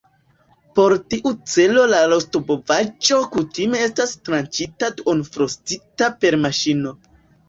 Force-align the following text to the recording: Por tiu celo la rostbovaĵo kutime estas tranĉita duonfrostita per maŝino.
Por 0.77 0.93
tiu 1.13 1.33
celo 1.55 1.83
la 1.91 1.99
rostbovaĵo 2.13 3.19
kutime 3.35 3.81
estas 3.89 4.13
tranĉita 4.31 4.89
duonfrostita 5.03 6.09
per 6.25 6.39
maŝino. 6.47 6.95